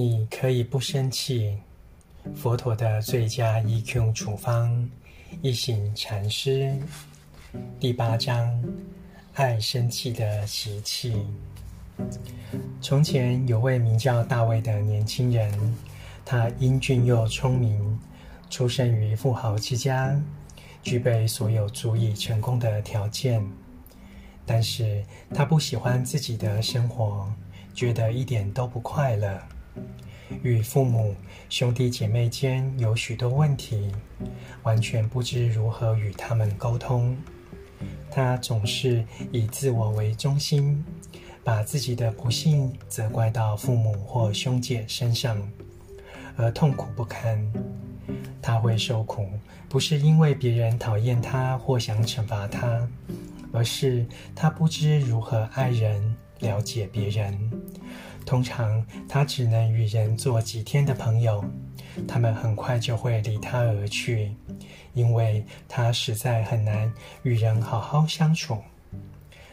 [0.00, 1.58] 你可以不生气。
[2.32, 4.88] 佛陀的最佳 EQ 处方，
[5.42, 6.72] 一行禅师，
[7.80, 8.64] 第八章：
[9.34, 11.26] 爱生气的习气。
[12.80, 15.76] 从前有位名叫大卫的年轻人，
[16.24, 17.98] 他英俊又聪明，
[18.48, 20.16] 出生于富豪之家，
[20.80, 23.44] 具备所有足以成功的条件。
[24.46, 27.28] 但是他不喜欢自己的生活，
[27.74, 29.42] 觉得一点都不快乐。
[30.42, 31.14] 与父母、
[31.48, 33.90] 兄弟姐妹间有许多问题，
[34.62, 37.16] 完全不知如何与他们沟通。
[38.10, 40.84] 他总是以自我为中心，
[41.44, 45.40] 把自己的不幸责怪到父母或兄姐身上，
[46.36, 47.40] 而痛苦不堪。
[48.42, 49.28] 他会受苦，
[49.68, 52.88] 不是因为别人讨厌他或想惩罚他，
[53.52, 57.57] 而是他不知如何爱人、了解别人。
[58.28, 61.42] 通常他只能与人做几天的朋友，
[62.06, 64.34] 他们很快就会离他而去，
[64.92, 68.58] 因为他实在很难与人好好相处。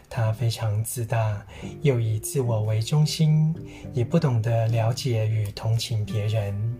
[0.10, 1.42] 他非常自大，
[1.84, 3.56] 又以自我为中心，
[3.94, 6.76] 也不懂得了解与同情别人。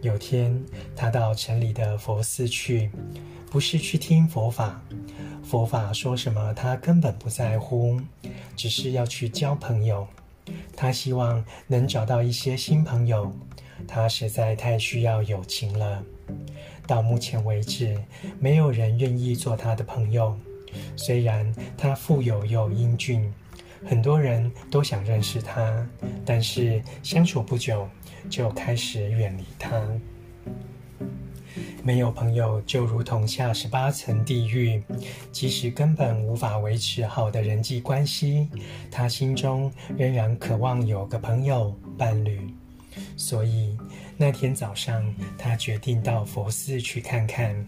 [0.00, 0.58] 有天，
[0.96, 2.90] 他到城里的佛寺去，
[3.50, 4.80] 不是去听佛法，
[5.44, 8.00] 佛法说什么他根本不在乎，
[8.56, 10.08] 只是要去交朋友。
[10.76, 13.32] 他希望能找到一些新朋友，
[13.86, 16.02] 他实在太需要友情了。
[16.86, 17.96] 到目前为止，
[18.38, 20.36] 没有人愿意做他的朋友。
[20.96, 23.32] 虽然他富有又英俊，
[23.84, 25.86] 很多人都想认识他，
[26.24, 27.88] 但是相处不久
[28.28, 29.82] 就开始远离他。
[31.82, 34.82] 没有朋友，就如同下十八层地狱。
[35.32, 38.48] 即使根本无法维持好的人际关系，
[38.90, 42.52] 他心中仍然渴望有个朋友伴侣。
[43.16, 43.76] 所以
[44.16, 45.02] 那天早上，
[45.38, 47.66] 他决定到佛寺去看看。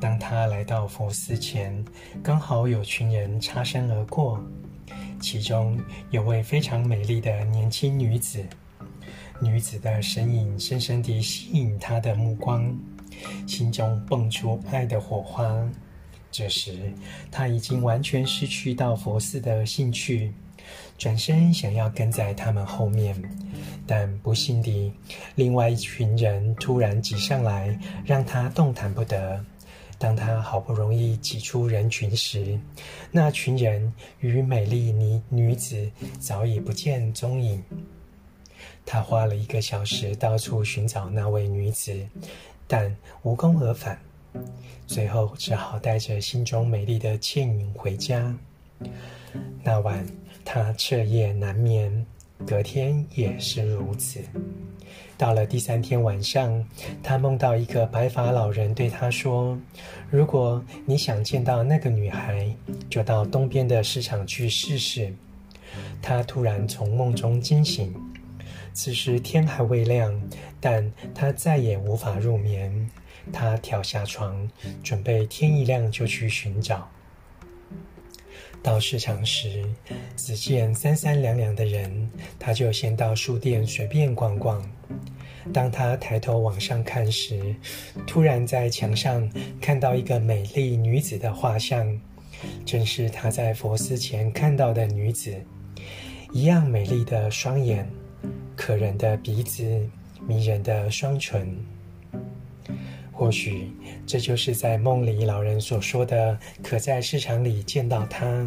[0.00, 1.84] 当他来到佛寺前，
[2.22, 4.38] 刚好有群人擦身而过，
[5.20, 5.78] 其中
[6.10, 8.44] 有位非常美丽的年轻女子。
[9.40, 12.76] 女子的身影深深地吸引他的目光。
[13.48, 15.68] 心中蹦出爱的火花。
[16.30, 16.92] 这时，
[17.30, 20.30] 他已经完全失去到佛寺的兴趣，
[20.98, 23.16] 转身想要跟在他们后面，
[23.86, 24.92] 但不幸地，
[25.36, 29.42] 另外一群人突然挤上来，让他动弹不得。
[29.96, 32.56] 当他好不容易挤出人群时，
[33.10, 37.60] 那群人与美丽女女子早已不见踪影。
[38.84, 42.06] 他花了一个小时到处寻找那位女子。
[42.68, 43.98] 但无功而返，
[44.86, 48.32] 最后只好带着心中美丽的倩影回家。
[49.64, 50.06] 那晚
[50.44, 52.06] 他彻夜难眠，
[52.46, 54.20] 隔天也是如此。
[55.16, 56.64] 到了第三天晚上，
[57.02, 59.58] 他梦到一个白发老人对他说
[60.10, 62.54] ：“如果你想见到那个女孩，
[62.88, 65.12] 就到东边的市场去试试。”
[66.00, 67.92] 他突然从梦中惊醒。
[68.72, 70.20] 此时天还未亮，
[70.60, 72.90] 但他再也无法入眠。
[73.32, 74.48] 他跳下床，
[74.82, 76.88] 准备天一亮就去寻找。
[78.62, 79.64] 到市场时，
[80.16, 84.62] 只见三三两两的人，他就先到书店随便逛逛。
[85.52, 87.54] 当他抬头往上看时，
[88.06, 89.30] 突然在墙上
[89.60, 91.98] 看到一个美丽女子的画像，
[92.66, 95.34] 正是他在佛寺前看到的女子，
[96.32, 97.88] 一样美丽的双眼。
[98.56, 99.64] 可人的鼻子，
[100.26, 101.56] 迷人的双唇，
[103.12, 103.70] 或许
[104.06, 108.46] 这就是在梦里老人所说的，可在市场里见到他，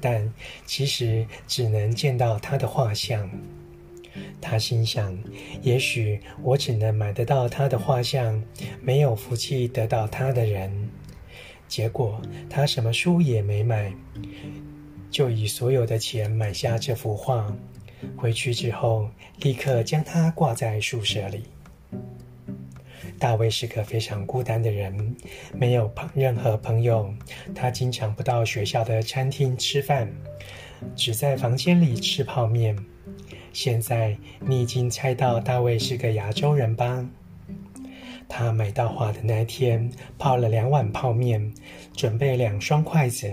[0.00, 0.32] 但
[0.66, 3.28] 其实只能见到他的画像。
[4.40, 5.16] 他心想：
[5.62, 8.42] 也许我只能买得到他的画像，
[8.80, 10.88] 没有福气得到他的人。
[11.68, 13.92] 结果他什么书也没买，
[15.10, 17.54] 就以所有的钱买下这幅画。
[18.16, 19.08] 回去之后，
[19.40, 21.44] 立刻将它挂在宿舍里。
[23.18, 25.16] 大卫是个非常孤单的人，
[25.52, 27.12] 没有朋任何朋友。
[27.54, 30.08] 他经常不到学校的餐厅吃饭，
[30.94, 32.76] 只在房间里吃泡面。
[33.52, 37.04] 现在你已经猜到大卫是个亚洲人吧？
[38.28, 41.52] 他买到画的那天，泡了两碗泡面，
[41.96, 43.32] 准备两双筷子。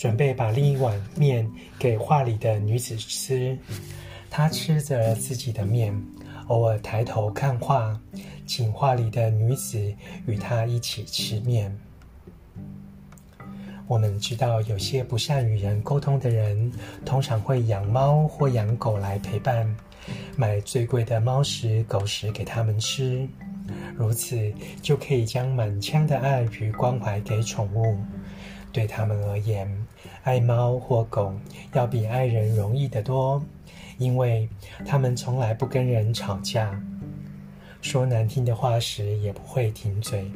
[0.00, 1.46] 准备把另一碗面
[1.78, 3.54] 给画里的女子吃，
[4.30, 5.94] 他吃着自己的面，
[6.46, 8.00] 偶尔抬头看画，
[8.46, 9.94] 请画里的女子
[10.24, 11.78] 与他一起吃面。
[13.86, 16.72] 我们知道，有些不善与人沟通的人，
[17.04, 19.68] 通常会养猫或养狗来陪伴，
[20.34, 23.28] 买最贵的猫食、狗食给他们吃，
[23.94, 24.50] 如此
[24.80, 27.98] 就可以将满腔的爱与关怀给宠物。
[28.72, 29.68] 对他们而言，
[30.22, 31.34] 爱猫或狗
[31.72, 33.42] 要比爱人容易得多，
[33.98, 34.48] 因为
[34.86, 36.78] 他们从来不跟人吵架，
[37.80, 40.30] 说难听的话时也不会停嘴。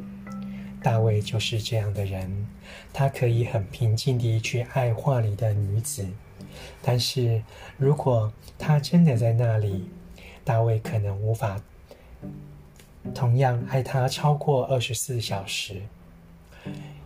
[0.81, 2.47] 大卫就是这样的人，
[2.93, 6.07] 他可以很平静地去爱画里的女子，
[6.81, 7.41] 但是
[7.77, 9.89] 如果他真的在那里，
[10.43, 11.59] 大卫可能无法
[13.13, 15.81] 同样爱她超过二十四小时。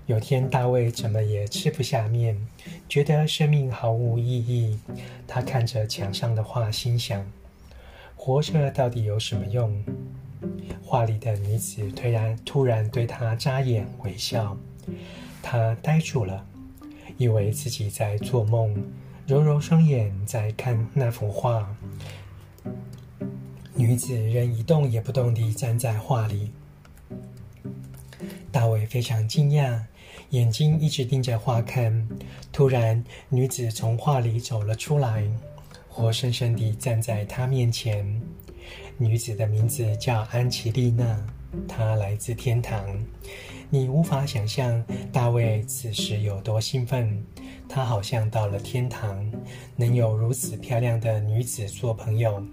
[0.10, 2.36] 有天，大卫怎么也吃不下面，
[2.90, 4.80] 觉得生命毫无意义。
[5.28, 7.24] 他看着墙上的画，心想：
[8.16, 9.86] 活着到底有什么用？
[10.82, 14.58] 画里的女子突然突然对他眨眼微笑，
[15.44, 16.44] 他呆住了，
[17.18, 18.76] 以为自己在做梦，
[19.28, 21.70] 揉揉双眼在看那幅画。
[23.76, 26.52] 女子仍一动也不动地站在画里。
[28.52, 29.84] 大卫非常惊讶，
[30.32, 32.08] 眼睛一直盯着画看。
[32.52, 35.24] 突然，女子从画里走了出来，
[35.88, 38.22] 活生生地站在他面前。
[38.98, 41.26] 女子的名字叫安琪丽娜，
[41.68, 42.86] 她来自天堂。
[43.72, 47.24] 你无法想象大卫此时有多兴奋，
[47.68, 49.32] 他好像到了天堂，
[49.76, 52.44] 能有如此漂亮的女子做朋友，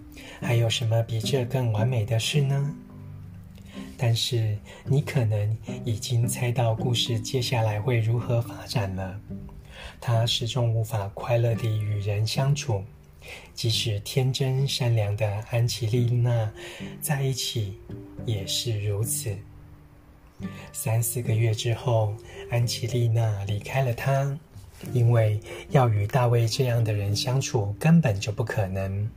[0.40, 2.74] 还有什么比这更完美的事呢？
[3.96, 9.20] 但是你可能已经猜到故事接下来会如何发展了。
[10.00, 12.82] 他始终无法快乐地与人相处。
[13.54, 16.52] 即使天真善良的安琪丽娜
[17.00, 17.76] 在一起，
[18.24, 19.36] 也是如此。
[20.72, 22.14] 三四个月之后，
[22.50, 24.38] 安琪丽娜离开了他，
[24.92, 25.40] 因为
[25.70, 29.10] 要与大卫这样的人相处根本就不可能。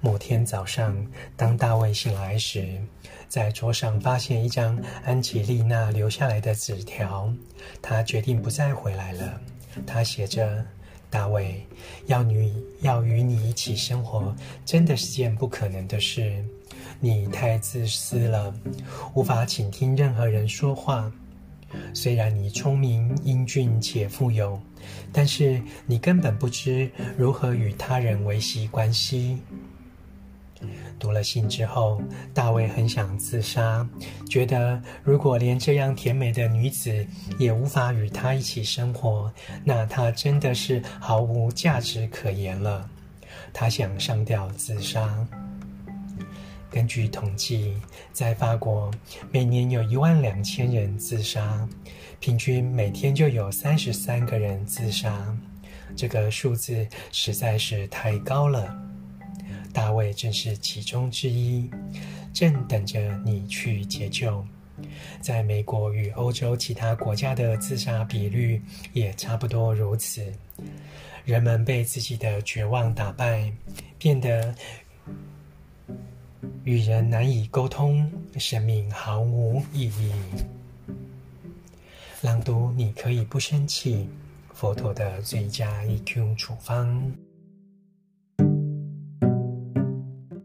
[0.00, 0.96] 某天早上，
[1.36, 2.80] 当大卫醒来时，
[3.28, 7.32] 在桌上发现一张安吉丽娜留下来的纸条，
[7.80, 9.40] 他决定不再回来了。
[9.86, 10.64] 他写着。
[11.08, 11.64] 大卫，
[12.06, 14.34] 要你要与你一起生活，
[14.66, 16.44] 真的是件不可能的事。
[16.98, 18.52] 你太自私了，
[19.14, 21.10] 无法倾听任何人说话。
[21.92, 24.60] 虽然你聪明、英俊且富有，
[25.12, 29.38] 但是你根本不知如何与他人维系关系。
[30.98, 32.00] 读了信之后，
[32.32, 33.86] 大卫很想自杀，
[34.28, 37.06] 觉得如果连这样甜美的女子
[37.38, 39.30] 也无法与他一起生活，
[39.62, 42.88] 那他真的是毫无价值可言了。
[43.52, 45.26] 他想上吊自杀。
[46.70, 47.74] 根据统计，
[48.12, 48.90] 在法国，
[49.30, 51.66] 每年有一万两千人自杀，
[52.20, 55.36] 平均每天就有三十三个人自杀。
[55.96, 58.76] 这个数字实在是太高了。
[59.72, 61.70] 大卫正是其中之一，
[62.32, 64.44] 正等着你去解救。
[65.20, 68.60] 在美国与欧洲其他国家的自杀比率
[68.92, 70.30] 也差不多如此。
[71.24, 73.50] 人们被自己的绝望打败，
[73.98, 74.54] 变得
[76.66, 78.10] 与人难以沟通，
[78.40, 80.10] 生命毫无意义。
[82.22, 84.08] 朗读，你可以不生气。
[84.52, 87.00] 佛陀的最佳 EQ 处方。